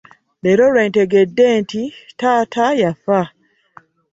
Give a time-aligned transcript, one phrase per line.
[0.43, 1.81] Leero lwe ntegede nti
[2.19, 3.19] taata yafa.